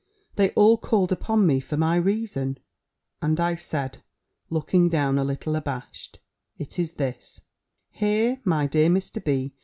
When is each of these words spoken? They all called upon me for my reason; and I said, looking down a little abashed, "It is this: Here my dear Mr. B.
They 0.35 0.49
all 0.53 0.79
called 0.79 1.11
upon 1.11 1.45
me 1.45 1.59
for 1.59 1.77
my 1.77 1.95
reason; 1.95 2.57
and 3.21 3.39
I 3.39 3.53
said, 3.53 3.99
looking 4.49 4.89
down 4.89 5.19
a 5.19 5.23
little 5.23 5.55
abashed, 5.55 6.17
"It 6.57 6.79
is 6.79 6.95
this: 6.95 7.41
Here 7.91 8.41
my 8.43 8.65
dear 8.65 8.89
Mr. 8.89 9.23
B. 9.23 9.53